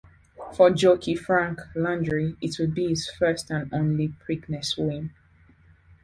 [0.55, 5.11] For jockey Frank Landry it would be his first and only Preakness win.